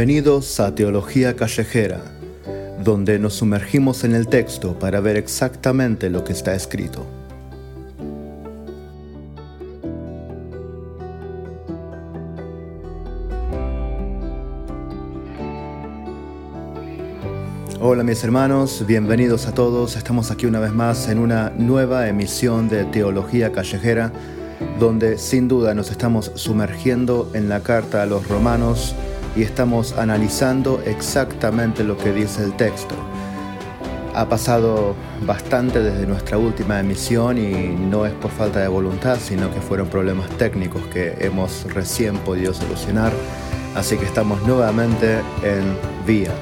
Bienvenidos 0.00 0.60
a 0.60 0.74
Teología 0.74 1.36
Callejera, 1.36 2.00
donde 2.82 3.18
nos 3.18 3.34
sumergimos 3.34 4.02
en 4.02 4.14
el 4.14 4.28
texto 4.28 4.78
para 4.78 4.98
ver 5.00 5.18
exactamente 5.18 6.08
lo 6.08 6.24
que 6.24 6.32
está 6.32 6.54
escrito. 6.54 7.04
Hola 17.78 18.02
mis 18.02 18.24
hermanos, 18.24 18.86
bienvenidos 18.86 19.46
a 19.46 19.52
todos. 19.52 19.96
Estamos 19.96 20.30
aquí 20.30 20.46
una 20.46 20.60
vez 20.60 20.72
más 20.72 21.10
en 21.10 21.18
una 21.18 21.50
nueva 21.50 22.08
emisión 22.08 22.70
de 22.70 22.86
Teología 22.86 23.52
Callejera, 23.52 24.10
donde 24.78 25.18
sin 25.18 25.46
duda 25.46 25.74
nos 25.74 25.90
estamos 25.90 26.32
sumergiendo 26.36 27.30
en 27.34 27.50
la 27.50 27.60
carta 27.60 28.02
a 28.02 28.06
los 28.06 28.26
romanos 28.28 28.94
y 29.36 29.42
estamos 29.42 29.92
analizando 29.92 30.80
exactamente 30.84 31.84
lo 31.84 31.96
que 31.96 32.12
dice 32.12 32.44
el 32.44 32.54
texto. 32.54 32.94
Ha 34.14 34.28
pasado 34.28 34.96
bastante 35.24 35.80
desde 35.80 36.06
nuestra 36.06 36.36
última 36.36 36.80
emisión 36.80 37.38
y 37.38 37.68
no 37.68 38.06
es 38.06 38.12
por 38.14 38.30
falta 38.30 38.60
de 38.60 38.68
voluntad, 38.68 39.18
sino 39.20 39.52
que 39.54 39.60
fueron 39.60 39.88
problemas 39.88 40.28
técnicos 40.30 40.82
que 40.92 41.14
hemos 41.20 41.72
recién 41.72 42.16
podido 42.18 42.52
solucionar, 42.52 43.12
así 43.76 43.96
que 43.96 44.04
estamos 44.04 44.42
nuevamente 44.42 45.20
en 45.44 45.76
vía. 46.06 46.32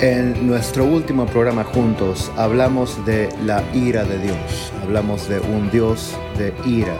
En 0.00 0.46
nuestro 0.46 0.84
último 0.84 1.24
programa 1.24 1.64
juntos 1.64 2.30
hablamos 2.36 3.06
de 3.06 3.28
la 3.46 3.62
ira 3.72 4.04
de 4.04 4.18
Dios, 4.18 4.72
hablamos 4.82 5.28
de 5.28 5.38
un 5.38 5.70
Dios 5.70 6.12
de 6.36 6.52
ira, 6.66 6.98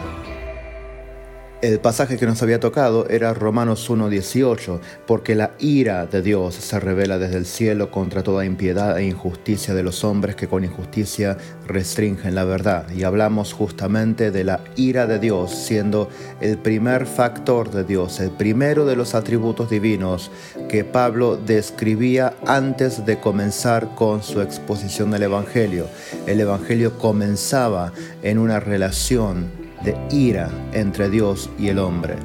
el 1.64 1.80
pasaje 1.80 2.18
que 2.18 2.26
nos 2.26 2.42
había 2.42 2.60
tocado 2.60 3.08
era 3.08 3.32
Romanos 3.32 3.88
1.18, 3.88 4.80
porque 5.06 5.34
la 5.34 5.52
ira 5.58 6.04
de 6.04 6.20
Dios 6.20 6.54
se 6.54 6.78
revela 6.78 7.18
desde 7.18 7.38
el 7.38 7.46
cielo 7.46 7.90
contra 7.90 8.22
toda 8.22 8.44
impiedad 8.44 8.98
e 8.98 9.06
injusticia 9.06 9.72
de 9.72 9.82
los 9.82 10.04
hombres 10.04 10.36
que 10.36 10.46
con 10.46 10.62
injusticia 10.62 11.38
restringen 11.66 12.34
la 12.34 12.44
verdad. 12.44 12.84
Y 12.94 13.04
hablamos 13.04 13.54
justamente 13.54 14.30
de 14.30 14.44
la 14.44 14.60
ira 14.76 15.06
de 15.06 15.18
Dios 15.18 15.54
siendo 15.54 16.10
el 16.42 16.58
primer 16.58 17.06
factor 17.06 17.70
de 17.70 17.84
Dios, 17.84 18.20
el 18.20 18.30
primero 18.30 18.84
de 18.84 18.96
los 18.96 19.14
atributos 19.14 19.70
divinos 19.70 20.30
que 20.68 20.84
Pablo 20.84 21.38
describía 21.38 22.34
antes 22.46 23.06
de 23.06 23.20
comenzar 23.20 23.94
con 23.94 24.22
su 24.22 24.42
exposición 24.42 25.10
del 25.10 25.22
Evangelio. 25.22 25.86
El 26.26 26.40
Evangelio 26.40 26.98
comenzaba 26.98 27.94
en 28.22 28.36
una 28.36 28.60
relación 28.60 29.63
de 29.82 29.96
ira 30.10 30.50
entre 30.72 31.10
Dios 31.10 31.50
y 31.58 31.68
el 31.68 31.78
hombre. 31.78 32.16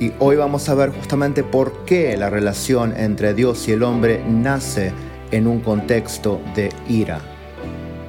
Y 0.00 0.12
hoy 0.18 0.36
vamos 0.36 0.68
a 0.68 0.74
ver 0.74 0.90
justamente 0.90 1.42
por 1.42 1.84
qué 1.84 2.16
la 2.16 2.30
relación 2.30 2.94
entre 2.96 3.34
Dios 3.34 3.66
y 3.68 3.72
el 3.72 3.82
hombre 3.82 4.22
nace 4.28 4.92
en 5.30 5.46
un 5.46 5.60
contexto 5.60 6.40
de 6.54 6.70
ira. 6.88 7.20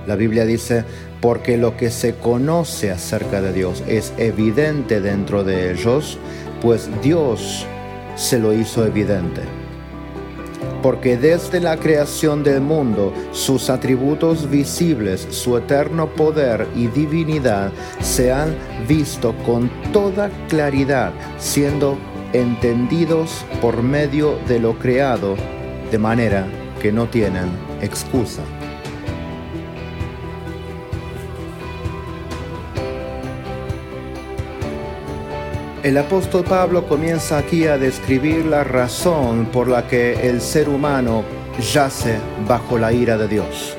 La 0.07 0.15
Biblia 0.15 0.45
dice, 0.45 0.85
porque 1.21 1.57
lo 1.57 1.75
que 1.75 1.89
se 1.89 2.15
conoce 2.15 2.91
acerca 2.91 3.41
de 3.41 3.53
Dios 3.53 3.83
es 3.87 4.13
evidente 4.17 5.01
dentro 5.01 5.43
de 5.43 5.71
ellos, 5.71 6.17
pues 6.61 6.89
Dios 7.01 7.65
se 8.15 8.39
lo 8.39 8.53
hizo 8.53 8.85
evidente 8.85 9.58
porque 10.89 11.17
desde 11.17 11.59
la 11.59 11.77
creación 11.77 12.43
del 12.43 12.61
mundo 12.61 13.13
sus 13.31 13.69
atributos 13.69 14.49
visibles, 14.49 15.27
su 15.29 15.55
eterno 15.55 16.07
poder 16.07 16.67
y 16.75 16.87
divinidad 16.87 17.71
se 18.01 18.31
han 18.31 18.55
visto 18.87 19.35
con 19.45 19.69
toda 19.93 20.31
claridad, 20.47 21.13
siendo 21.37 21.95
entendidos 22.33 23.45
por 23.61 23.83
medio 23.83 24.39
de 24.47 24.59
lo 24.59 24.79
creado, 24.79 25.35
de 25.91 25.99
manera 25.99 26.47
que 26.81 26.91
no 26.91 27.05
tienen 27.05 27.51
excusa. 27.81 28.41
El 35.81 35.97
apóstol 35.97 36.43
Pablo 36.43 36.85
comienza 36.85 37.37
aquí 37.37 37.65
a 37.65 37.77
describir 37.77 38.45
la 38.45 38.65
razón 38.65 39.45
por 39.45 39.69
la 39.69 39.87
que 39.87 40.27
el 40.27 40.41
ser 40.41 40.67
humano 40.67 41.23
yace 41.73 42.17
bajo 42.45 42.77
la 42.77 42.91
ira 42.91 43.17
de 43.17 43.29
Dios. 43.29 43.77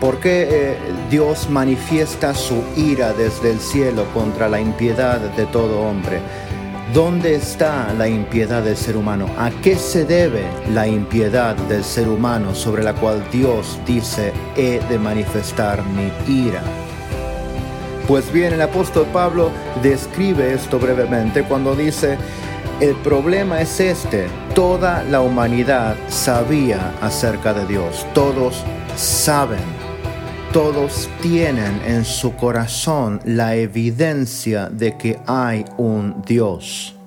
¿Por 0.00 0.20
qué 0.20 0.48
eh, 0.50 0.76
Dios 1.10 1.48
manifiesta 1.48 2.34
su 2.34 2.62
ira 2.76 3.14
desde 3.14 3.52
el 3.52 3.58
cielo 3.58 4.04
contra 4.12 4.50
la 4.50 4.60
impiedad 4.60 5.18
de 5.18 5.46
todo 5.46 5.80
hombre? 5.80 6.20
¿Dónde 6.92 7.36
está 7.36 7.94
la 7.94 8.06
impiedad 8.06 8.62
del 8.62 8.76
ser 8.76 8.98
humano? 8.98 9.30
¿A 9.38 9.50
qué 9.62 9.76
se 9.76 10.04
debe 10.04 10.44
la 10.74 10.86
impiedad 10.86 11.56
del 11.56 11.84
ser 11.84 12.06
humano 12.06 12.54
sobre 12.54 12.82
la 12.82 12.92
cual 12.92 13.24
Dios 13.32 13.78
dice, 13.86 14.34
he 14.58 14.78
de 14.90 14.98
manifestar 14.98 15.82
mi 15.86 16.12
ira? 16.30 16.62
Pues 18.10 18.32
bien, 18.32 18.52
el 18.52 18.60
apóstol 18.60 19.06
Pablo 19.12 19.52
describe 19.84 20.52
esto 20.52 20.80
brevemente 20.80 21.44
cuando 21.44 21.76
dice, 21.76 22.18
el 22.80 22.96
problema 22.96 23.60
es 23.60 23.78
este, 23.78 24.26
toda 24.52 25.04
la 25.04 25.20
humanidad 25.20 25.94
sabía 26.08 26.92
acerca 27.00 27.54
de 27.54 27.66
Dios, 27.66 28.04
todos 28.12 28.64
saben, 28.96 29.60
todos 30.52 31.08
tienen 31.22 31.80
en 31.86 32.04
su 32.04 32.34
corazón 32.34 33.20
la 33.24 33.54
evidencia 33.54 34.68
de 34.68 34.96
que 34.98 35.20
hay 35.28 35.64
un 35.76 36.20
Dios. 36.26 36.99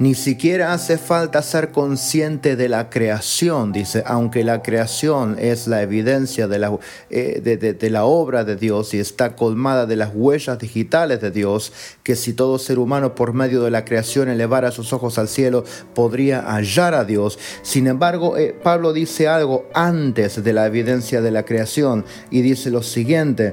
Ni 0.00 0.14
siquiera 0.14 0.72
hace 0.72 0.96
falta 0.96 1.42
ser 1.42 1.72
consciente 1.72 2.56
de 2.56 2.70
la 2.70 2.88
creación, 2.88 3.70
dice, 3.70 4.02
aunque 4.06 4.44
la 4.44 4.62
creación 4.62 5.36
es 5.38 5.66
la 5.66 5.82
evidencia 5.82 6.48
de 6.48 6.58
la, 6.58 6.78
eh, 7.10 7.42
de, 7.42 7.90
la 7.90 8.06
obra 8.06 8.44
de 8.44 8.56
Dios 8.56 8.94
y 8.94 8.98
está 8.98 9.36
colmada 9.36 9.84
de 9.84 9.96
las 9.96 10.12
huellas 10.14 10.58
digitales 10.58 11.20
de 11.20 11.30
Dios, 11.30 11.74
que 12.02 12.16
si 12.16 12.32
todo 12.32 12.58
ser 12.58 12.78
humano 12.78 13.14
por 13.14 13.34
medio 13.34 13.62
de 13.62 13.70
la 13.70 13.84
creación 13.84 14.30
elevara 14.30 14.70
sus 14.70 14.94
ojos 14.94 15.18
al 15.18 15.28
cielo, 15.28 15.64
podría 15.92 16.50
hallar 16.50 16.94
a 16.94 17.04
Dios. 17.04 17.38
Sin 17.60 17.86
embargo, 17.86 18.38
eh, 18.38 18.54
Pablo 18.54 18.94
dice 18.94 19.28
algo 19.28 19.66
antes 19.74 20.42
de 20.42 20.52
la 20.54 20.64
evidencia 20.64 21.20
de 21.20 21.30
la 21.30 21.44
creación 21.44 22.06
y 22.30 22.40
dice 22.40 22.70
lo 22.70 22.82
siguiente, 22.82 23.52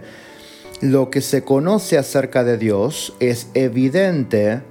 lo 0.80 1.10
que 1.10 1.20
se 1.20 1.44
conoce 1.44 1.98
acerca 1.98 2.46
de 2.46 2.58
Dios 2.58 3.14
es 3.20 3.48
evidente, 3.54 4.62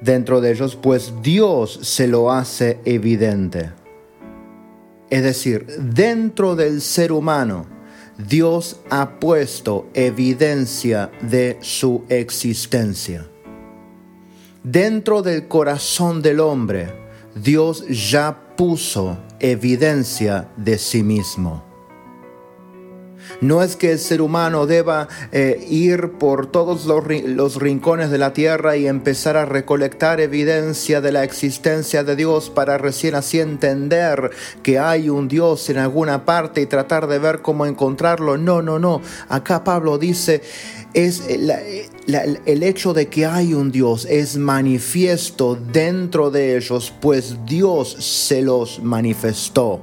dentro 0.00 0.40
de 0.40 0.52
ellos, 0.52 0.76
pues 0.76 1.12
Dios 1.22 1.78
se 1.82 2.06
lo 2.06 2.30
hace 2.32 2.80
evidente. 2.84 3.70
Es 5.10 5.22
decir, 5.22 5.66
dentro 5.78 6.56
del 6.56 6.80
ser 6.80 7.12
humano, 7.12 7.66
Dios 8.28 8.80
ha 8.90 9.18
puesto 9.18 9.88
evidencia 9.94 11.10
de 11.22 11.58
su 11.60 12.04
existencia. 12.08 13.26
Dentro 14.62 15.22
del 15.22 15.48
corazón 15.48 16.20
del 16.20 16.40
hombre, 16.40 16.92
Dios 17.34 17.86
ya 17.88 18.54
puso 18.56 19.18
evidencia 19.40 20.48
de 20.56 20.76
sí 20.76 21.02
mismo. 21.02 21.69
No 23.40 23.62
es 23.62 23.76
que 23.76 23.92
el 23.92 23.98
ser 23.98 24.20
humano 24.22 24.66
deba 24.66 25.08
eh, 25.32 25.64
ir 25.68 26.12
por 26.18 26.46
todos 26.46 26.86
los, 26.86 27.56
rincones 27.56 28.10
de 28.10 28.18
la 28.18 28.32
tierra 28.32 28.76
y 28.76 28.86
empezar 28.86 29.36
a 29.36 29.44
recolectar 29.44 30.20
evidencia 30.20 31.00
de 31.00 31.12
la 31.12 31.24
existencia 31.24 32.04
de 32.04 32.16
Dios 32.16 32.50
para 32.50 32.78
recién 32.78 33.14
así 33.14 33.40
entender 33.40 34.30
que 34.62 34.78
hay 34.78 35.08
un 35.08 35.28
Dios 35.28 35.68
en 35.70 35.78
alguna 35.78 36.24
parte 36.24 36.60
y 36.60 36.66
tratar 36.66 37.06
de 37.06 37.18
ver 37.18 37.40
cómo 37.42 37.66
encontrarlo. 37.66 38.36
No, 38.36 38.62
no, 38.62 38.78
no. 38.78 39.00
Acá 39.28 39.64
Pablo 39.64 39.98
dice, 39.98 40.42
es 40.94 41.22
el 41.28 42.62
hecho 42.62 42.92
de 42.92 43.08
que 43.08 43.26
hay 43.26 43.54
un 43.54 43.70
Dios 43.70 44.06
es 44.08 44.36
manifiesto 44.36 45.56
dentro 45.56 46.30
de 46.30 46.56
ellos, 46.56 46.92
pues 47.00 47.36
Dios 47.46 47.96
se 48.00 48.42
los 48.42 48.82
manifestó. 48.82 49.80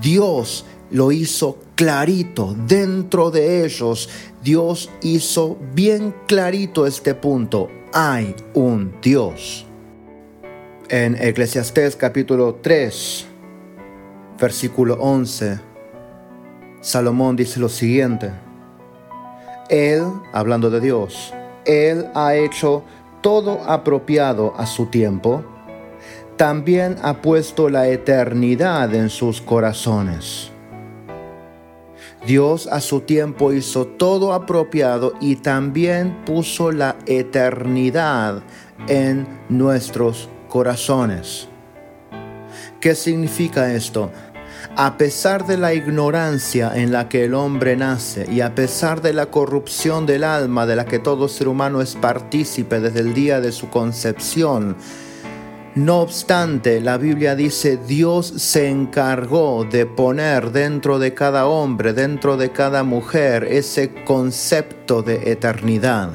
Dios 0.00 0.64
lo 0.90 1.12
hizo 1.12 1.58
clarito 1.74 2.54
dentro 2.66 3.30
de 3.30 3.64
ellos. 3.64 4.08
Dios 4.42 4.90
hizo 5.02 5.56
bien 5.74 6.14
clarito 6.26 6.86
este 6.86 7.14
punto. 7.14 7.68
Hay 7.92 8.34
un 8.54 8.94
Dios. 9.00 9.66
En 10.88 11.16
Eclesiastés 11.20 11.96
capítulo 11.96 12.56
3, 12.56 13.26
versículo 14.38 14.94
11, 15.00 15.58
Salomón 16.80 17.36
dice 17.36 17.58
lo 17.58 17.68
siguiente. 17.68 18.30
Él, 19.70 20.04
hablando 20.32 20.68
de 20.68 20.80
Dios, 20.80 21.32
Él 21.64 22.06
ha 22.14 22.34
hecho 22.34 22.84
todo 23.22 23.62
apropiado 23.64 24.52
a 24.58 24.66
su 24.66 24.86
tiempo. 24.86 25.42
También 26.36 26.96
ha 27.02 27.22
puesto 27.22 27.70
la 27.70 27.88
eternidad 27.88 28.94
en 28.94 29.08
sus 29.08 29.40
corazones 29.40 30.53
Dios 32.26 32.66
a 32.68 32.80
su 32.80 33.00
tiempo 33.00 33.52
hizo 33.52 33.86
todo 33.86 34.32
apropiado 34.32 35.12
y 35.20 35.36
también 35.36 36.24
puso 36.24 36.72
la 36.72 36.96
eternidad 37.04 38.42
en 38.88 39.26
nuestros 39.50 40.30
corazones. 40.48 41.48
¿Qué 42.80 42.94
significa 42.94 43.74
esto? 43.74 44.10
A 44.76 44.96
pesar 44.96 45.46
de 45.46 45.58
la 45.58 45.74
ignorancia 45.74 46.72
en 46.74 46.92
la 46.92 47.10
que 47.10 47.24
el 47.24 47.34
hombre 47.34 47.76
nace 47.76 48.26
y 48.32 48.40
a 48.40 48.54
pesar 48.54 49.02
de 49.02 49.12
la 49.12 49.26
corrupción 49.26 50.06
del 50.06 50.24
alma 50.24 50.64
de 50.66 50.76
la 50.76 50.86
que 50.86 50.98
todo 50.98 51.28
ser 51.28 51.48
humano 51.48 51.82
es 51.82 51.94
partícipe 51.94 52.80
desde 52.80 53.00
el 53.00 53.12
día 53.12 53.42
de 53.42 53.52
su 53.52 53.68
concepción, 53.68 54.76
no 55.74 56.00
obstante, 56.00 56.80
la 56.80 56.98
Biblia 56.98 57.34
dice, 57.34 57.76
Dios 57.76 58.26
se 58.26 58.68
encargó 58.68 59.64
de 59.64 59.86
poner 59.86 60.52
dentro 60.52 60.98
de 60.98 61.14
cada 61.14 61.46
hombre, 61.46 61.92
dentro 61.92 62.36
de 62.36 62.50
cada 62.50 62.84
mujer, 62.84 63.44
ese 63.44 63.92
concepto 64.04 65.02
de 65.02 65.32
eternidad 65.32 66.10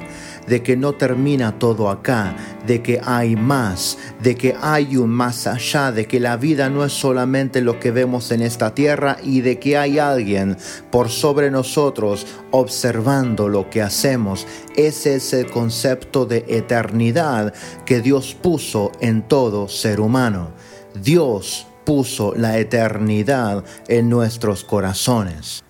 de 0.50 0.63
que 0.63 0.75
no 0.75 0.94
termina 0.94 1.60
todo 1.60 1.90
acá, 1.90 2.36
de 2.66 2.81
que 2.81 3.00
hay 3.04 3.36
más, 3.36 3.98
de 4.22 4.36
que 4.36 4.56
hay 4.60 4.98
un 4.98 5.12
más 5.12 5.46
allá, 5.46 5.92
de 5.92 6.07
que 6.07 6.19
la 6.19 6.36
vida 6.38 6.69
no 6.69 6.84
es 6.84 6.92
solamente 6.92 7.62
lo 7.62 7.80
que 7.80 7.92
vemos 7.92 8.31
en 8.31 8.42
esta 8.42 8.74
tierra 8.74 9.18
y 9.24 9.42
de 9.42 9.60
que 9.60 9.78
hay 9.78 10.00
alguien 10.00 10.57
por 10.92 11.10
sobre 11.10 11.51
nosotros 11.51 12.25
observando 12.51 13.48
lo 13.48 13.69
que 13.69 13.84
hacemos. 13.84 14.48
Ese 14.75 15.16
es 15.16 15.34
el 15.34 15.51
concepto 15.51 16.25
de 16.25 16.44
eternidad 16.48 17.54
que 17.86 18.01
Dios 18.01 18.36
puso 18.36 18.92
en 19.00 19.22
todo 19.22 19.68
ser 19.68 20.00
humano. 20.00 20.50
Dios 21.01 21.68
puso 21.86 22.34
la 22.36 22.57
eternidad 22.57 23.63
en 23.88 24.10
nuestros 24.10 24.63
corazones. 24.63 25.63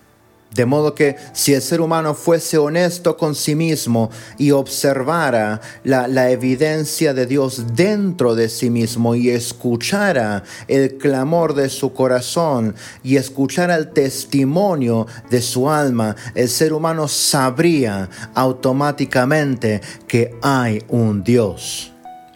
De 0.54 0.66
modo 0.66 0.96
que 0.96 1.16
si 1.32 1.54
el 1.54 1.62
ser 1.62 1.80
humano 1.80 2.14
fuese 2.14 2.58
honesto 2.58 3.16
con 3.16 3.36
sí 3.36 3.54
mismo 3.54 4.10
y 4.36 4.50
observara 4.50 5.60
la, 5.84 6.30
evidencia 6.30 7.14
de 7.14 7.26
Dios 7.26 7.74
dentro 7.74 8.34
de 8.34 8.48
sí 8.48 8.68
mismo 8.68 9.14
y 9.14 9.30
escuchara 9.30 10.42
el 10.66 10.98
clamor 10.98 11.54
de 11.54 11.68
su 11.68 11.92
corazón 11.92 12.74
y 13.04 13.16
escuchara 13.16 13.76
el 13.76 13.90
testimonio 13.90 15.06
de 15.30 15.40
su 15.40 15.70
alma, 15.70 16.16
el 16.34 16.48
ser 16.48 16.72
humano 16.72 17.06
sabría 17.06 18.08
automáticamente 18.34 19.80
que 20.08 20.34
hay 20.42 20.82
un 20.88 21.22
Dios. 21.22 21.92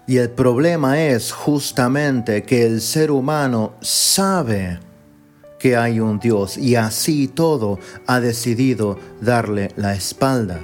Y 0.06 0.18
el 0.18 0.30
problema 0.30 1.02
es 1.02 1.32
justamente 1.32 2.42
que 2.42 2.66
el 2.66 2.80
ser 2.80 3.10
humano 3.10 3.74
sabe 3.80 4.78
que 5.64 5.76
hay 5.78 5.98
un 5.98 6.18
Dios 6.18 6.58
y 6.58 6.76
así 6.76 7.26
todo 7.26 7.78
ha 8.06 8.20
decidido 8.20 8.98
darle 9.22 9.70
la 9.76 9.94
espalda. 9.94 10.60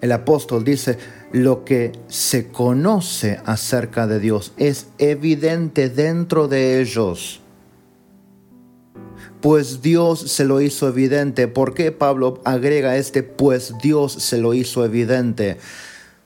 El 0.00 0.10
apóstol 0.10 0.64
dice, 0.64 0.98
lo 1.30 1.64
que 1.64 1.92
se 2.08 2.48
conoce 2.48 3.38
acerca 3.44 4.08
de 4.08 4.18
Dios 4.18 4.52
es 4.56 4.88
evidente 4.98 5.90
dentro 5.90 6.48
de 6.48 6.80
ellos. 6.80 7.40
Pues 9.40 9.80
Dios 9.80 10.32
se 10.32 10.44
lo 10.44 10.60
hizo 10.60 10.88
evidente. 10.88 11.46
¿Por 11.46 11.72
qué 11.72 11.92
Pablo 11.92 12.40
agrega 12.44 12.96
este 12.96 13.22
pues 13.22 13.74
Dios 13.80 14.12
se 14.14 14.38
lo 14.38 14.54
hizo 14.54 14.84
evidente? 14.84 15.58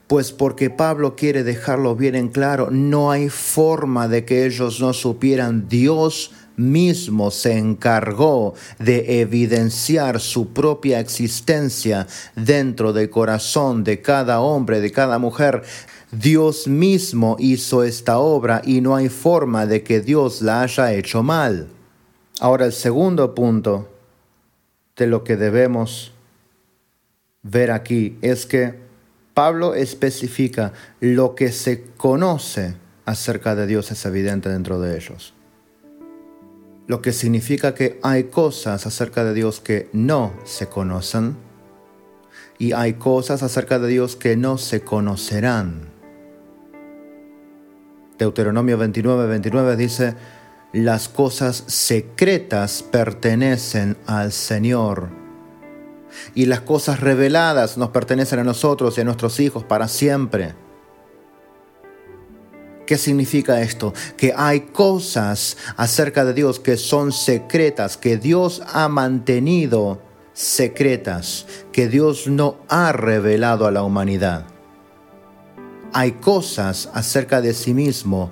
Pues 0.06 0.32
porque 0.32 0.70
Pablo 0.70 1.16
quiere 1.16 1.44
dejarlo 1.44 1.96
bien 1.96 2.14
en 2.14 2.28
claro, 2.28 2.70
no 2.70 3.10
hay 3.10 3.28
forma 3.28 4.08
de 4.08 4.24
que 4.24 4.46
ellos 4.46 4.80
no 4.80 4.94
supieran 4.94 5.68
Dios 5.68 6.32
mismo 6.58 7.30
se 7.30 7.56
encargó 7.56 8.54
de 8.78 9.20
evidenciar 9.20 10.20
su 10.20 10.52
propia 10.52 11.00
existencia 11.00 12.06
dentro 12.34 12.92
del 12.92 13.08
corazón 13.08 13.84
de 13.84 14.02
cada 14.02 14.40
hombre, 14.40 14.80
de 14.80 14.92
cada 14.92 15.18
mujer. 15.18 15.62
Dios 16.10 16.66
mismo 16.66 17.36
hizo 17.38 17.84
esta 17.84 18.18
obra 18.18 18.60
y 18.64 18.80
no 18.80 18.96
hay 18.96 19.08
forma 19.08 19.66
de 19.66 19.82
que 19.82 20.00
Dios 20.00 20.42
la 20.42 20.62
haya 20.62 20.92
hecho 20.92 21.22
mal. 21.22 21.68
Ahora 22.40 22.66
el 22.66 22.72
segundo 22.72 23.34
punto 23.34 23.88
de 24.96 25.06
lo 25.06 25.24
que 25.24 25.36
debemos 25.36 26.12
ver 27.42 27.70
aquí 27.70 28.18
es 28.20 28.46
que 28.46 28.74
Pablo 29.32 29.74
especifica 29.74 30.72
lo 31.00 31.36
que 31.36 31.52
se 31.52 31.84
conoce 31.96 32.74
acerca 33.04 33.54
de 33.54 33.66
Dios 33.66 33.90
es 33.92 34.04
evidente 34.04 34.48
dentro 34.48 34.80
de 34.80 34.96
ellos 34.96 35.34
lo 36.88 37.02
que 37.02 37.12
significa 37.12 37.74
que 37.74 38.00
hay 38.02 38.24
cosas 38.24 38.86
acerca 38.86 39.22
de 39.22 39.34
Dios 39.34 39.60
que 39.60 39.88
no 39.92 40.32
se 40.44 40.68
conocen 40.68 41.36
y 42.58 42.72
hay 42.72 42.94
cosas 42.94 43.42
acerca 43.42 43.78
de 43.78 43.88
Dios 43.88 44.16
que 44.16 44.36
no 44.36 44.56
se 44.58 44.80
conocerán. 44.80 45.90
Deuteronomio 48.18 48.78
29, 48.78 49.26
29 49.26 49.76
dice, 49.76 50.14
las 50.72 51.08
cosas 51.10 51.62
secretas 51.66 52.82
pertenecen 52.82 53.96
al 54.06 54.32
Señor 54.32 55.08
y 56.34 56.46
las 56.46 56.62
cosas 56.62 57.00
reveladas 57.00 57.76
nos 57.76 57.90
pertenecen 57.90 58.38
a 58.40 58.44
nosotros 58.44 58.96
y 58.96 59.02
a 59.02 59.04
nuestros 59.04 59.38
hijos 59.40 59.62
para 59.62 59.88
siempre. 59.88 60.54
¿Qué 62.88 62.96
significa 62.96 63.60
esto? 63.60 63.92
Que 64.16 64.32
hay 64.34 64.60
cosas 64.60 65.58
acerca 65.76 66.24
de 66.24 66.32
Dios 66.32 66.58
que 66.58 66.78
son 66.78 67.12
secretas, 67.12 67.98
que 67.98 68.16
Dios 68.16 68.62
ha 68.72 68.88
mantenido 68.88 70.00
secretas, 70.32 71.44
que 71.70 71.86
Dios 71.88 72.28
no 72.28 72.56
ha 72.66 72.92
revelado 72.92 73.66
a 73.66 73.72
la 73.72 73.82
humanidad. 73.82 74.46
Hay 75.92 76.12
cosas 76.12 76.88
acerca 76.94 77.42
de 77.42 77.52
sí 77.52 77.74
mismo 77.74 78.30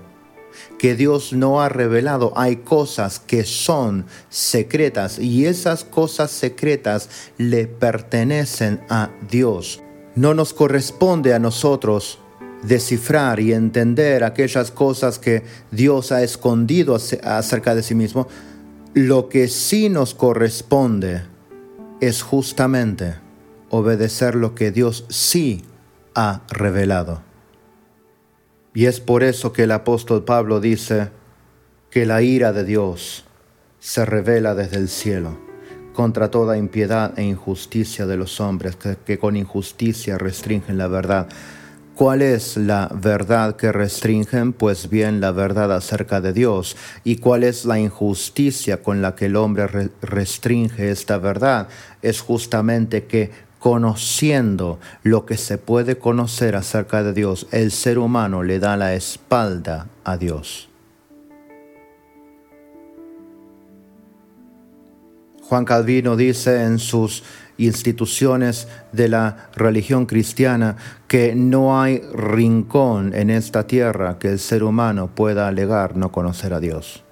que 0.79 0.94
Dios 0.94 1.35
no 1.35 1.61
ha 1.61 1.69
revelado. 1.69 2.32
Hay 2.35 2.56
cosas 2.56 3.19
que 3.19 3.44
son 3.44 4.06
secretas 4.31 5.19
y 5.19 5.44
esas 5.44 5.85
cosas 5.85 6.31
secretas 6.31 7.11
le 7.37 7.67
pertenecen 7.67 8.81
a 8.88 9.11
Dios. 9.31 9.82
No 10.14 10.32
nos 10.32 10.54
corresponde 10.54 11.35
a 11.35 11.38
nosotros 11.38 12.21
descifrar 12.63 13.41
y 13.41 13.53
entender 13.53 14.25
aquellas 14.25 14.71
cosas 14.71 15.19
que 15.19 15.45
Dios 15.71 16.13
ha 16.13 16.23
escondido 16.23 16.97
acerca 17.23 17.75
de 17.75 17.83
sí 17.83 17.95
mismo, 17.95 18.29
lo 18.95 19.29
que 19.29 19.49
sí 19.49 19.89
nos 19.89 20.15
corresponde 20.15 21.23
es 22.01 22.23
justamente 22.23 23.17
obedecer 23.71 24.35
lo 24.35 24.55
que 24.55 24.71
Dios 24.71 25.05
sí 25.09 25.65
ha 26.15 26.43
revelado. 26.49 27.23
Y 28.75 28.87
es 28.87 29.01
por 29.01 29.23
eso 29.23 29.53
que 29.53 29.65
el 29.65 29.73
apóstol 29.73 30.25
Pablo 30.25 30.61
dice 30.61 31.11
que 31.91 32.05
la 32.05 32.23
ira 32.23 32.53
de 32.53 32.65
Dios 32.65 33.25
se 33.81 34.05
revela 34.05 34.55
desde 34.55 34.77
el 34.77 34.89
cielo 34.89 35.39
contra 35.95 36.31
toda 36.31 36.59
impiedad 36.59 37.19
e 37.19 37.25
injusticia 37.25 38.07
de 38.07 38.19
los 38.19 38.39
hombres 38.39 38.77
que, 38.77 38.99
que 39.05 39.19
con 39.19 39.35
injusticia 39.35 40.19
restringen 40.19 40.77
la 40.77 40.89
verdad. 40.89 41.29
¿Cuál 41.97 42.21
es 42.21 42.59
la 42.59 42.91
verdad 42.93 43.57
que 43.57 43.73
restringen? 43.73 44.53
Pues 44.53 44.91
bien, 44.91 45.23
la 45.23 45.33
verdad 45.33 45.75
acerca 45.75 46.21
de 46.21 46.35
Dios. 46.35 46.76
¿Y 47.05 47.17
cuál 47.17 47.43
es 47.43 47.65
la 47.65 47.79
injusticia 47.79 48.83
con 48.83 49.00
la 49.00 49.15
que 49.15 49.26
el 49.26 49.37
hombre 49.37 49.91
restringe 50.03 50.91
esta 50.91 51.17
verdad? 51.17 51.69
Es 52.03 52.21
justamente 52.21 53.07
que 53.07 53.31
conociendo 53.59 54.79
lo 55.05 55.25
que 55.25 55.38
se 55.38 55.57
puede 55.57 55.97
conocer 55.97 56.55
acerca 56.55 57.03
de 57.03 57.15
Dios, 57.15 57.47
el 57.50 57.71
ser 57.71 57.99
humano 57.99 58.43
le 58.43 58.59
da 58.59 58.76
la 58.76 58.93
espalda 58.93 59.87
a 60.05 60.19
Dios. 60.19 60.69
Juan 65.49 65.65
Calvino 65.65 66.17
dice 66.17 66.65
en 66.65 66.79
sus 66.79 67.23
instituciones 67.59 68.69
de 68.93 69.09
la 69.09 69.49
religión 69.55 70.07
cristiana 70.07 70.77
que 71.09 71.35
no 71.35 71.81
hay 71.81 72.03
rincón 72.13 73.15
en 73.15 73.31
esta 73.31 73.67
tierra 73.67 74.19
que 74.19 74.29
el 74.29 74.39
ser 74.39 74.63
humano 74.63 75.11
pueda 75.15 75.49
alegar 75.49 75.97
no 75.97 76.13
conocer 76.13 76.53
a 76.53 76.61
Dios. 76.61 77.03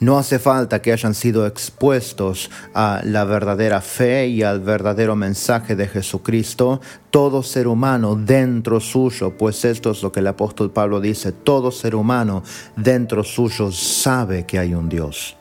No 0.00 0.18
hace 0.18 0.38
falta 0.38 0.82
que 0.82 0.92
hayan 0.92 1.14
sido 1.14 1.46
expuestos 1.46 2.50
a 2.74 3.00
la 3.04 3.24
verdadera 3.24 3.80
fe 3.80 4.26
y 4.26 4.42
al 4.42 4.60
verdadero 4.60 5.14
mensaje 5.16 5.76
de 5.76 5.86
Jesucristo, 5.86 6.80
todo 7.10 7.42
ser 7.42 7.68
humano 7.68 8.16
dentro 8.16 8.80
suyo, 8.80 9.36
pues 9.36 9.64
esto 9.64 9.92
es 9.92 10.02
lo 10.02 10.10
que 10.10 10.20
el 10.20 10.26
apóstol 10.26 10.72
Pablo 10.72 11.00
dice, 11.00 11.32
todo 11.32 11.70
ser 11.70 11.94
humano 11.94 12.42
dentro 12.76 13.22
suyo 13.22 13.70
sabe 13.70 14.46
que 14.46 14.58
hay 14.58 14.74
un 14.74 14.88
Dios 14.88 15.37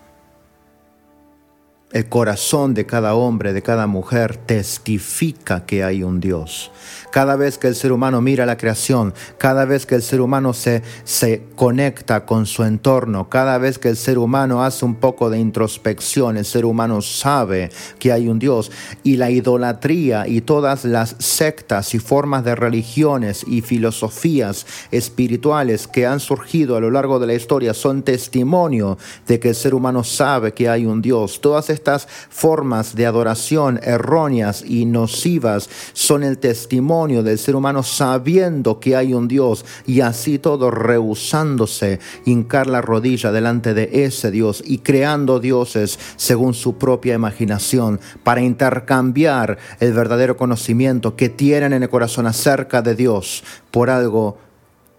El 1.93 2.09
corazón 2.09 2.73
de 2.73 2.85
cada 2.85 3.15
hombre, 3.15 3.53
de 3.53 3.61
cada 3.61 3.87
mujer, 3.87 4.35
testifica 4.35 5.65
que 5.65 5.85
hay 5.85 6.03
un 6.03 6.19
Dios. 6.19 6.69
Cada 7.11 7.37
vez 7.37 7.57
que 7.57 7.67
el 7.67 7.75
ser 7.75 7.93
humano 7.93 8.19
mira 8.19 8.45
la 8.45 8.57
creación, 8.57 9.13
cada 9.37 9.63
vez 9.63 9.85
que 9.85 9.95
el 9.95 10.01
ser 10.01 10.19
humano 10.19 10.51
se, 10.53 10.83
se 11.05 11.43
conecta 11.55 12.25
con 12.25 12.45
su 12.45 12.65
entorno, 12.65 13.29
cada 13.29 13.57
vez 13.57 13.79
que 13.79 13.87
el 13.87 13.95
ser 13.95 14.17
humano 14.17 14.65
hace 14.65 14.83
un 14.83 14.95
poco 14.95 15.29
de 15.29 15.39
introspección, 15.39 16.35
el 16.35 16.43
ser 16.43 16.65
humano 16.65 17.01
sabe 17.01 17.69
que 17.99 18.11
hay 18.11 18.27
un 18.27 18.37
Dios. 18.37 18.69
Y 19.03 19.15
la 19.15 19.31
idolatría 19.31 20.27
y 20.27 20.41
todas 20.41 20.83
las 20.83 21.15
sectas 21.19 21.95
y 21.95 21.99
formas 21.99 22.43
de 22.43 22.55
religiones 22.55 23.45
y 23.47 23.61
filosofías 23.61 24.65
espirituales 24.91 25.87
que 25.87 26.05
han 26.05 26.19
surgido 26.19 26.75
a 26.75 26.81
lo 26.81 26.91
largo 26.91 27.17
de 27.17 27.27
la 27.27 27.33
historia 27.33 27.73
son 27.73 28.03
testimonio 28.03 28.97
de 29.25 29.39
que 29.39 29.49
el 29.49 29.55
ser 29.55 29.73
humano 29.73 30.03
sabe 30.03 30.53
que 30.53 30.67
hay 30.67 30.85
un 30.85 31.01
Dios. 31.01 31.39
Todas 31.39 31.76
estas 31.77 32.07
formas 32.29 32.95
de 32.95 33.05
adoración 33.05 33.79
erróneas 33.83 34.63
y 34.65 34.85
nocivas 34.85 35.69
son 35.93 36.23
el 36.23 36.37
testimonio 36.39 37.23
del 37.23 37.37
ser 37.37 37.55
humano 37.55 37.83
sabiendo 37.83 38.79
que 38.79 38.95
hay 38.95 39.13
un 39.13 39.27
Dios 39.27 39.63
y 39.85 40.01
así 40.01 40.39
todo 40.39 40.71
rehusándose 40.71 41.99
hincar 42.25 42.67
la 42.67 42.81
rodilla 42.81 43.31
delante 43.31 43.73
de 43.73 44.05
ese 44.05 44.31
Dios 44.31 44.63
y 44.65 44.79
creando 44.79 45.39
dioses 45.39 45.99
según 46.15 46.53
su 46.53 46.77
propia 46.77 47.13
imaginación 47.13 47.99
para 48.23 48.41
intercambiar 48.41 49.57
el 49.79 49.93
verdadero 49.93 50.35
conocimiento 50.35 51.15
que 51.15 51.29
tienen 51.29 51.73
en 51.73 51.83
el 51.83 51.89
corazón 51.89 52.27
acerca 52.27 52.81
de 52.81 52.95
Dios 52.95 53.43
por 53.71 53.89
algo 53.89 54.37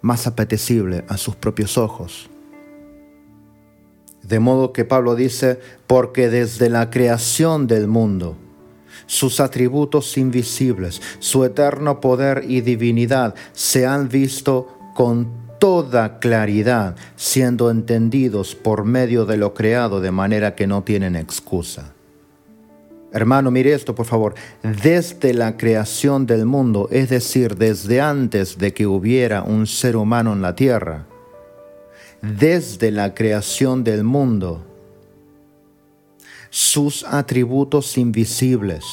más 0.01 0.27
apetecible 0.27 1.05
a 1.09 1.17
sus 1.17 1.35
propios 1.35 1.77
ojos. 1.77 2.31
De 4.29 4.41
modo 4.41 4.75
que 4.75 4.85
Pablo 4.85 5.15
dice, 5.15 5.59
porque 5.87 6.29
desde 6.29 6.69
la 6.69 6.91
creación 6.91 7.67
del 7.67 7.89
mundo, 7.89 8.37
sus 9.07 9.41
atributos 9.41 10.19
invisibles, 10.19 11.01
su 11.19 11.45
eterno 11.45 12.01
poder 12.01 12.45
y 12.47 12.61
divinidad 12.61 13.35
se 13.53 13.87
han 13.87 14.11
visto 14.11 14.79
con 14.95 15.49
toda 15.59 16.19
claridad, 16.19 16.95
siendo 17.17 17.71
entendidos 17.71 18.55
por 18.55 18.85
medio 18.85 19.25
de 19.25 19.39
lo 19.39 19.55
creado 19.55 20.01
de 20.01 20.11
manera 20.11 20.55
que 20.55 20.67
no 20.67 20.85
tienen 20.85 21.17
excusa. 21.17 21.95
Hermano, 23.13 23.51
mire 23.51 23.73
esto, 23.73 23.95
por 23.95 24.05
favor. 24.05 24.35
Desde 24.63 25.33
la 25.33 25.57
creación 25.57 26.27
del 26.27 26.45
mundo, 26.45 26.89
es 26.93 27.09
decir, 27.09 27.57
desde 27.57 28.03
antes 28.03 28.59
de 28.59 28.75
que 28.75 28.87
hubiera 28.87 29.43
un 29.43 29.67
ser 29.67 29.97
humano 29.97 30.35
en 30.35 30.43
la 30.43 30.55
tierra, 30.55 31.07
desde 32.23 32.91
la 32.91 33.15
creación 33.15 33.85
del 33.85 34.05
mundo, 34.05 34.65
sus 36.51 37.05
atributos 37.05 37.97
invisibles, 37.99 38.85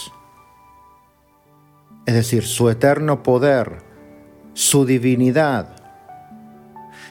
es 2.06 2.14
decir, 2.14 2.44
su 2.44 2.70
eterno 2.70 3.24
poder, 3.24 3.82
su 4.54 4.86
divinidad, 4.86 5.75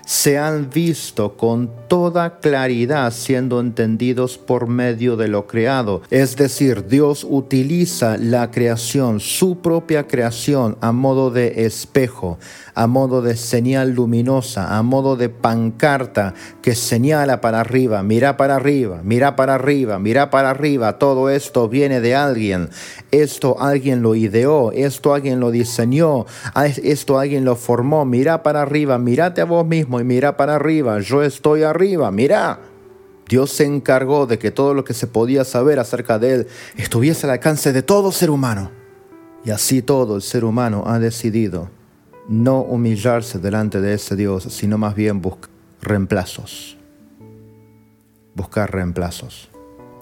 se 0.06 0.38
han 0.38 0.70
visto 0.70 1.36
con 1.36 1.70
toda 1.88 2.40
claridad 2.40 3.12
siendo 3.12 3.60
entendidos 3.60 4.38
por 4.38 4.66
medio 4.68 5.16
de 5.16 5.28
lo 5.28 5.46
creado. 5.46 6.02
Es 6.10 6.36
decir, 6.36 6.86
Dios 6.86 7.26
utiliza 7.28 8.16
la 8.18 8.50
creación, 8.50 9.20
su 9.20 9.58
propia 9.58 10.06
creación, 10.06 10.76
a 10.80 10.92
modo 10.92 11.30
de 11.30 11.64
espejo, 11.66 12.38
a 12.74 12.86
modo 12.86 13.22
de 13.22 13.36
señal 13.36 13.92
luminosa, 13.92 14.76
a 14.76 14.82
modo 14.82 15.16
de 15.16 15.28
pancarta 15.28 16.34
que 16.62 16.74
señala 16.74 17.40
para 17.40 17.60
arriba, 17.60 18.02
mira 18.02 18.36
para 18.36 18.56
arriba, 18.56 19.00
mira 19.02 19.36
para 19.36 19.54
arriba, 19.54 19.98
mira 19.98 20.30
para 20.30 20.50
arriba. 20.50 20.98
Todo 20.98 21.30
esto 21.30 21.68
viene 21.68 22.00
de 22.00 22.14
alguien. 22.14 22.68
Esto 23.10 23.60
alguien 23.60 24.02
lo 24.02 24.14
ideó, 24.14 24.72
esto 24.72 25.14
alguien 25.14 25.40
lo 25.40 25.50
diseñó, 25.50 26.26
esto 26.82 27.18
alguien 27.18 27.44
lo 27.44 27.56
formó. 27.56 28.04
Mira 28.04 28.42
para 28.42 28.62
arriba, 28.62 28.98
mírate 28.98 29.40
a 29.40 29.44
vos 29.44 29.64
mismo 29.66 29.93
y 30.00 30.04
mira 30.04 30.36
para 30.36 30.56
arriba. 30.56 31.00
Yo 31.00 31.22
estoy 31.22 31.62
arriba, 31.62 32.10
mira. 32.10 32.60
Dios 33.28 33.50
se 33.50 33.64
encargó 33.64 34.26
de 34.26 34.38
que 34.38 34.50
todo 34.50 34.74
lo 34.74 34.84
que 34.84 34.94
se 34.94 35.06
podía 35.06 35.44
saber 35.44 35.78
acerca 35.78 36.18
de 36.18 36.34
Él 36.34 36.46
estuviese 36.76 37.26
al 37.26 37.32
alcance 37.32 37.72
de 37.72 37.82
todo 37.82 38.12
ser 38.12 38.30
humano. 38.30 38.70
Y 39.44 39.50
así 39.50 39.82
todo 39.82 40.16
el 40.16 40.22
ser 40.22 40.44
humano 40.44 40.84
ha 40.86 40.98
decidido 40.98 41.70
no 42.28 42.60
humillarse 42.60 43.38
delante 43.38 43.80
de 43.80 43.94
ese 43.94 44.16
Dios, 44.16 44.44
sino 44.44 44.78
más 44.78 44.94
bien 44.94 45.20
buscar 45.20 45.50
reemplazos. 45.80 46.76
Buscar 48.34 48.72
reemplazos. 48.72 49.50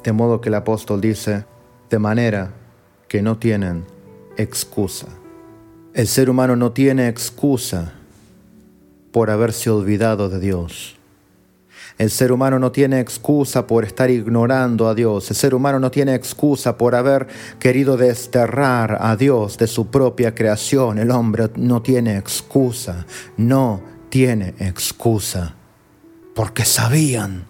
De 0.04 0.12
modo 0.12 0.40
que 0.40 0.49
el 0.49 0.54
apóstol 0.54 1.00
dice, 1.00 1.44
de 1.90 1.99
manera 1.99 2.52
que 3.08 3.22
no 3.22 3.38
tienen 3.38 3.84
excusa. 4.37 5.08
El 5.94 6.06
ser 6.06 6.30
humano 6.30 6.56
no 6.56 6.72
tiene 6.72 7.08
excusa 7.08 7.92
por 9.12 9.31
haberse 9.31 9.71
olvidado 9.71 10.28
de 10.28 10.40
Dios. 10.40 10.97
El 11.99 12.11
ser 12.11 12.33
humano 12.33 12.59
no 12.59 12.73
tiene 12.73 13.00
excusa 13.00 13.66
por 13.66 13.85
estar 13.85 14.11
ignorando 14.11 14.88
a 14.88 14.95
Dios. 14.95 15.31
El 15.31 15.37
ser 15.37 15.54
humano 15.54 15.78
no 15.78 15.90
tiene 15.90 16.14
excusa 16.14 16.76
por 16.76 16.95
haber 16.95 17.28
querido 17.59 17.97
desterrar 17.97 18.99
a 19.00 19.14
Dios 19.14 19.59
de 19.59 19.66
su 19.66 19.88
propia 19.88 20.35
creación. 20.35 20.99
El 20.99 21.11
hombre 21.11 21.50
no 21.57 21.83
tiene 21.83 22.16
excusa. 22.16 23.07
No 23.37 23.83
tiene 24.09 24.54
excusa. 24.59 25.54
Porque 26.35 26.64
sabían. 26.64 27.45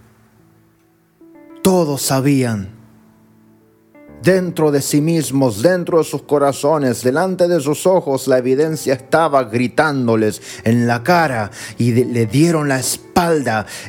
Todos 1.63 2.03
sabían 2.03 2.82
dentro 4.23 4.71
de 4.71 4.81
sí 4.81 5.01
mismos, 5.01 5.63
dentro 5.63 5.99
de 5.99 6.05
sus 6.05 6.23
corazones, 6.23 7.03
delante 7.03 7.49
de 7.49 7.61
sus 7.61 7.87
ojos, 7.87 8.29
la 8.29 8.39
evidencia 8.39 8.95
estaba 8.95 9.45
gritándoles 9.45 10.41
en 10.65 10.87
la 10.87 11.03
cara 11.03 11.51
y 11.79 11.93
le 11.93 12.27
dieron 12.27 12.69
la 12.69 12.79
espalda 12.79 13.12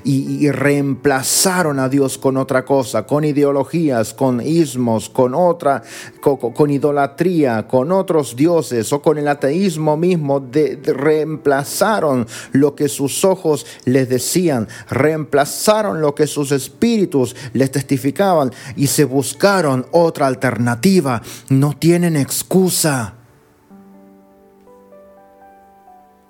y, 0.04 0.52
reemplazaron 0.52 1.80
a 1.80 1.90
Dios 1.90 2.18
con 2.18 2.38
otra 2.38 2.66
cosa, 2.66 3.06
con 3.06 3.24
ideologías, 3.24 4.14
con 4.14 4.42
ismos, 4.42 5.10
con 5.10 5.34
otra, 5.34 5.82
con, 6.22 6.70
idolatría, 6.70 7.68
con 7.68 7.92
otros 7.92 8.36
dioses 8.36 8.92
o 8.94 9.02
con 9.02 9.18
el 9.18 9.28
ateísmo 9.28 9.98
mismo, 9.98 10.40
de, 10.40 10.80
reemplazaron 10.84 12.28
lo 12.52 12.76
que 12.76 12.90
sus 12.90 13.24
ojos 13.24 13.66
les 13.86 14.10
decían, 14.10 14.68
reemplazaron 14.90 16.02
lo 16.02 16.14
que 16.14 16.28
sus 16.28 16.52
espíritus 16.52 17.36
les 17.54 17.72
testificaban 17.72 18.52
y 18.76 18.88
se 18.88 19.06
buscaron 19.06 19.86
otra 19.92 20.28
alternativa, 20.28 21.22
no 21.50 21.74
tienen 21.78 22.16
excusa. 22.16 23.16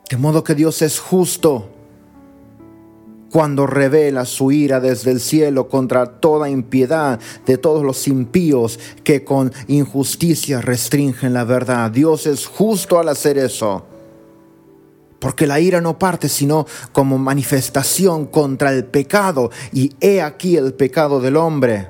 De 0.09 0.17
modo 0.17 0.43
que 0.43 0.53
Dios 0.53 0.81
es 0.83 0.99
justo 0.99 1.72
cuando 3.33 3.65
revela 3.65 4.25
su 4.25 4.51
ira 4.51 4.79
desde 4.79 5.09
el 5.09 5.19
cielo 5.19 5.67
contra 5.67 6.05
toda 6.05 6.51
impiedad 6.51 7.19
de 7.47 7.57
todos 7.57 7.83
los 7.83 8.07
impíos 8.07 8.79
que 9.03 9.23
con 9.23 9.51
injusticia 9.65 10.61
restringen 10.61 11.33
la 11.33 11.43
verdad. 11.43 11.89
Dios 11.89 12.27
es 12.27 12.45
justo 12.45 12.99
al 12.99 13.09
hacer 13.09 13.39
eso. 13.39 13.87
Porque 15.17 15.47
la 15.47 15.59
ira 15.59 15.81
no 15.81 15.97
parte 15.97 16.29
sino 16.29 16.67
como 16.91 17.17
manifestación 17.17 18.27
contra 18.27 18.71
el 18.71 18.85
pecado. 18.85 19.49
Y 19.71 19.95
he 19.99 20.21
aquí 20.21 20.55
el 20.55 20.75
pecado 20.75 21.19
del 21.19 21.35
hombre. 21.35 21.87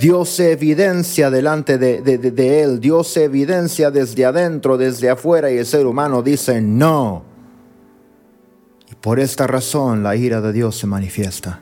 Dios 0.00 0.30
se 0.30 0.52
evidencia 0.52 1.30
delante 1.30 1.76
de, 1.76 2.62
él, 2.62 2.80
Dios 2.80 3.08
se 3.08 3.24
evidencia 3.24 3.90
desde 3.90 4.24
adentro, 4.24 4.78
desde 4.78 5.10
afuera 5.10 5.50
y 5.50 5.58
el 5.58 5.66
ser 5.66 5.84
humano 5.84 6.22
dice 6.22 6.62
no. 6.62 7.27
Por 9.00 9.20
esta 9.20 9.46
razón 9.46 10.02
la 10.02 10.16
ira 10.16 10.40
de 10.40 10.52
Dios 10.52 10.76
se 10.76 10.86
manifiesta. 10.86 11.60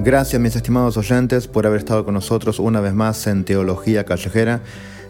Gracias 0.00 0.42
mis 0.42 0.56
estimados 0.56 0.96
oyentes 0.96 1.46
por 1.46 1.64
haber 1.64 1.78
estado 1.78 2.04
con 2.04 2.14
nosotros 2.14 2.58
una 2.58 2.80
vez 2.80 2.92
más 2.92 3.24
en 3.28 3.44
Teología 3.44 4.04
Callejera. 4.04 4.60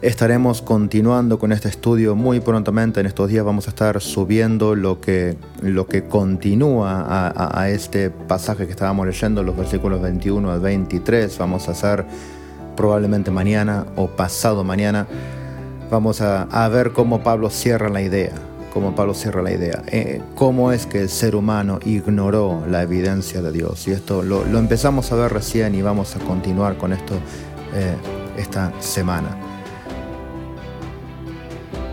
Estaremos 0.02 0.62
continuando 0.62 1.38
con 1.38 1.52
este 1.52 1.68
estudio 1.68 2.16
muy 2.16 2.40
prontamente. 2.40 2.99
En 2.99 3.06
estos 3.06 3.28
días 3.28 3.44
vamos 3.44 3.68
a 3.68 3.71
estar 3.71 4.00
subiendo 4.00 4.75
lo 4.75 5.00
que, 5.00 5.37
lo 5.61 5.87
que 5.87 6.02
continúa 6.02 7.32
a, 7.32 7.68
este 7.68 8.11
pasaje 8.11 8.66
que 8.66 8.73
estábamos 8.73 9.06
leyendo, 9.06 9.44
los 9.44 9.56
versículos 9.56 10.02
21 10.02 10.50
al 10.50 10.59
23. 10.59 11.38
Vamos 11.38 11.68
a 11.68 11.71
hacer 11.71 12.04
probablemente 12.76 13.30
mañana 13.30 13.87
o 13.94 14.09
pasado 14.09 14.64
mañana. 14.64 15.06
Vamos 15.88 16.21
a, 16.21 16.49
a 16.50 16.68
ver 16.68 16.90
cómo 16.90 17.23
Pablo 17.23 17.49
cierra 17.49 17.88
la 17.88 18.02
idea 18.02 18.32
como 18.75 18.94
Pablo 18.94 19.12
cierra 19.12 19.42
la 19.42 19.52
idea, 19.52 19.82
eh, 19.88 20.23
cómo 20.35 20.73
es 20.73 20.87
que 20.87 21.02
el 21.02 21.11
ser 21.11 21.37
humano 21.37 21.78
ignoró 21.85 22.64
la 22.66 22.80
evidencia 22.80 23.42
de 23.42 23.52
Dios. 23.52 23.87
Y 23.87 23.90
esto 23.90 24.23
lo, 24.23 24.47
empezamos 24.59 25.12
a 25.12 25.16
ver 25.16 25.30
recién 25.30 25.75
y 25.75 25.82
vamos 25.82 26.16
a 26.16 26.21
continuar 26.21 26.78
con 26.78 26.94
esto 26.94 27.14
eh, 27.75 27.94
esta 28.38 28.73
semana. 28.80 29.51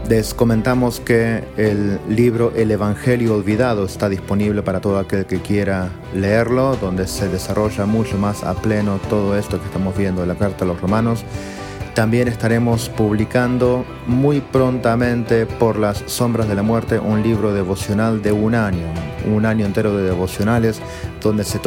Les 0.09 0.33
comentamos 0.33 0.99
que 0.99 1.43
el 1.55 1.99
libro 2.09 2.51
El 2.55 2.71
Evangelio 2.71 3.35
Olvidado 3.35 3.85
está 3.85 4.09
disponible 4.09 4.63
para 4.63 4.81
todo 4.81 4.97
aquel 4.97 5.27
que 5.27 5.39
quiera 5.39 5.91
leerlo, 6.15 6.75
donde 6.77 7.05
se 7.05 7.27
desarrolla 7.29 7.85
mucho 7.85 8.17
más 8.17 8.43
a 8.43 8.55
pleno 8.55 8.99
todo 9.07 9.37
esto 9.37 9.59
que 9.59 9.67
estamos 9.67 9.95
viendo 9.95 10.23
en 10.23 10.29
la 10.29 10.33
Carta 10.33 10.65
a 10.65 10.67
los 10.67 10.81
Romanos. 10.81 11.23
También 11.93 12.27
estaremos 12.27 12.89
publicando 12.89 13.85
muy 14.07 14.41
prontamente 14.41 15.45
por 15.45 15.77
las 15.77 16.03
sombras 16.07 16.47
de 16.47 16.55
la 16.55 16.63
muerte 16.63 16.97
un 16.97 17.21
libro 17.21 17.53
devocional 17.53 18.23
de 18.23 18.31
un 18.31 18.55
año, 18.55 18.87
un 19.31 19.45
año 19.45 19.67
entero 19.67 19.95
de 19.95 20.05
devocionales 20.05 20.81
donde 21.21 21.43
se, 21.43 21.59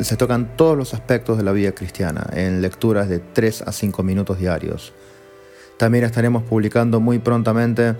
se 0.00 0.16
tocan 0.16 0.56
todos 0.56 0.78
los 0.78 0.94
aspectos 0.94 1.38
de 1.38 1.42
la 1.42 1.50
vida 1.50 1.72
cristiana 1.72 2.24
en 2.34 2.62
lecturas 2.62 3.08
de 3.08 3.18
3 3.18 3.62
a 3.62 3.72
5 3.72 4.04
minutos 4.04 4.38
diarios. 4.38 4.92
También 5.76 6.04
estaremos 6.04 6.42
publicando 6.42 7.00
muy 7.00 7.18
prontamente 7.18 7.94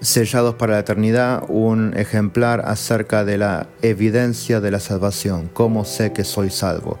Sellados 0.00 0.54
para 0.54 0.74
la 0.74 0.78
Eternidad, 0.78 1.44
un 1.48 1.92
ejemplar 1.94 2.62
acerca 2.64 3.22
de 3.24 3.36
la 3.36 3.66
evidencia 3.82 4.60
de 4.60 4.70
la 4.70 4.80
salvación, 4.80 5.50
cómo 5.52 5.84
sé 5.84 6.14
que 6.14 6.24
soy 6.24 6.48
salvo, 6.48 6.98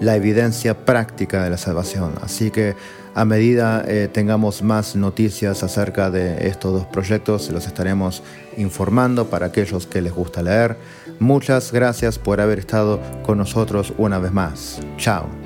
la 0.00 0.16
evidencia 0.16 0.84
práctica 0.84 1.44
de 1.44 1.50
la 1.50 1.56
salvación. 1.56 2.14
Así 2.22 2.50
que 2.50 2.74
a 3.14 3.24
medida 3.24 3.84
eh, 3.86 4.08
tengamos 4.12 4.62
más 4.62 4.96
noticias 4.96 5.62
acerca 5.62 6.10
de 6.10 6.48
estos 6.48 6.72
dos 6.72 6.86
proyectos, 6.86 7.50
los 7.50 7.68
estaremos 7.68 8.24
informando 8.56 9.30
para 9.30 9.46
aquellos 9.46 9.86
que 9.86 10.02
les 10.02 10.12
gusta 10.12 10.42
leer. 10.42 10.76
Muchas 11.20 11.70
gracias 11.70 12.18
por 12.18 12.40
haber 12.40 12.58
estado 12.58 13.00
con 13.22 13.38
nosotros 13.38 13.92
una 13.96 14.18
vez 14.18 14.32
más. 14.32 14.80
Chao. 14.96 15.39